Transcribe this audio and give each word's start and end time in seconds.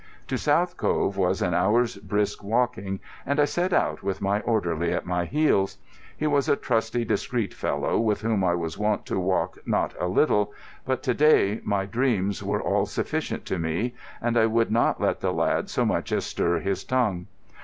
To 0.29 0.35
South 0.39 0.77
Cove 0.77 1.15
was 1.15 1.43
an 1.43 1.53
hour's 1.53 1.97
brisk 1.97 2.43
walking, 2.43 3.01
and 3.23 3.39
I 3.39 3.45
set 3.45 3.71
out, 3.71 4.01
with 4.01 4.19
my 4.19 4.39
orderly 4.41 4.91
at 4.91 5.05
my 5.05 5.25
heels. 5.25 5.77
He 6.17 6.25
was 6.25 6.49
a 6.49 6.55
trusty, 6.55 7.05
discreet 7.05 7.53
fellow, 7.53 7.99
with 7.99 8.21
whom 8.21 8.43
I 8.43 8.55
was 8.55 8.79
wont 8.79 9.05
to 9.05 9.13
talk 9.13 9.59
not 9.67 9.93
a 9.99 10.07
little; 10.07 10.53
but 10.87 11.03
to 11.03 11.13
day 11.13 11.61
my 11.63 11.85
dreams 11.85 12.41
were 12.41 12.63
all 12.63 12.87
sufficient 12.87 13.45
to 13.45 13.59
me, 13.59 13.93
and 14.19 14.37
I 14.37 14.47
would 14.47 14.71
not 14.71 14.99
let 14.99 15.19
the 15.19 15.31
lad 15.31 15.69
so 15.69 15.85
much 15.85 16.11
as 16.11 16.25
stir 16.25 16.61
his 16.61 16.83
tongue. 16.83 17.27